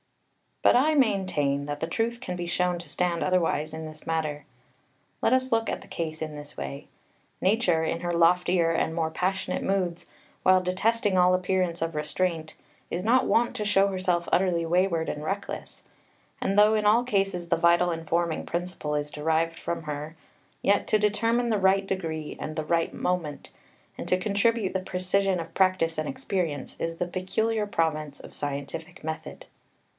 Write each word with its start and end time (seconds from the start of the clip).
2 0.63 0.63
But 0.69 0.75
I 0.75 0.95
maintain 0.95 1.65
that 1.65 1.79
the 1.79 1.85
truth 1.87 2.19
can 2.21 2.35
be 2.35 2.45
shown 2.47 2.79
to 2.79 2.89
stand 2.89 3.23
otherwise 3.23 3.71
in 3.73 3.85
this 3.85 4.05
matter. 4.07 4.45
Let 5.21 5.33
us 5.33 5.51
look 5.51 5.69
at 5.69 5.81
the 5.81 5.87
case 5.87 6.23
in 6.23 6.35
this 6.35 6.57
way; 6.57 6.87
Nature 7.39 7.83
in 7.83 7.99
her 8.01 8.11
loftier 8.11 8.71
and 8.71 8.93
more 8.95 9.09
passionate 9.11 9.63
moods, 9.63 10.07
while 10.41 10.61
detesting 10.61 11.17
all 11.19 11.35
appearance 11.35 11.83
of 11.83 11.93
restraint, 11.93 12.55
is 12.89 13.03
not 13.03 13.27
wont 13.27 13.55
to 13.55 13.65
show 13.65 13.87
herself 13.87 14.27
utterly 14.31 14.65
wayward 14.65 15.07
and 15.09 15.23
reckless; 15.23 15.83
and 16.39 16.57
though 16.57 16.73
in 16.73 16.85
all 16.85 17.03
cases 17.03 17.49
the 17.49 17.55
vital 17.57 17.91
informing 17.91 18.43
principle 18.45 18.93
is 18.95 19.11
derived 19.11 19.57
from 19.57 19.83
her, 19.83 20.15
yet 20.63 20.87
to 20.87 20.99
determine 20.99 21.49
the 21.49 21.59
right 21.59 21.87
degree 21.87 22.37
and 22.39 22.55
the 22.55 22.65
right 22.65 22.93
moment, 22.93 23.49
and 23.97 24.07
to 24.07 24.17
contribute 24.17 24.73
the 24.73 24.79
precision 24.79 25.39
of 25.39 25.53
practice 25.55 25.99
and 25.99 26.09
experience, 26.09 26.75
is 26.79 26.97
the 26.97 27.07
peculiar 27.07 27.67
province 27.67 28.19
of 28.19 28.33
scientific 28.33 29.03
method. 29.03 29.45